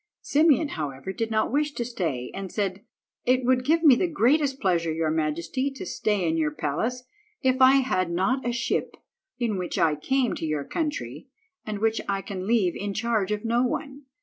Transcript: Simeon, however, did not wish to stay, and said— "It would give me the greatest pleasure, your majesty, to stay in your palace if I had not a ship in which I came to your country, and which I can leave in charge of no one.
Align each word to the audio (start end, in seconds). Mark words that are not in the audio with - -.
Simeon, 0.23 0.69
however, 0.69 1.13
did 1.13 1.29
not 1.29 1.51
wish 1.51 1.73
to 1.73 1.85
stay, 1.85 2.31
and 2.33 2.51
said— 2.51 2.83
"It 3.23 3.45
would 3.45 3.63
give 3.63 3.83
me 3.83 3.95
the 3.95 4.07
greatest 4.07 4.59
pleasure, 4.59 4.91
your 4.91 5.11
majesty, 5.11 5.69
to 5.75 5.85
stay 5.85 6.27
in 6.27 6.37
your 6.37 6.49
palace 6.49 7.03
if 7.43 7.61
I 7.61 7.81
had 7.81 8.09
not 8.09 8.43
a 8.43 8.51
ship 8.51 8.95
in 9.37 9.57
which 9.59 9.77
I 9.77 9.93
came 9.95 10.33
to 10.37 10.43
your 10.47 10.63
country, 10.63 11.27
and 11.67 11.77
which 11.77 12.01
I 12.09 12.23
can 12.23 12.47
leave 12.47 12.75
in 12.75 12.95
charge 12.95 13.31
of 13.31 13.45
no 13.45 13.61
one. 13.61 14.05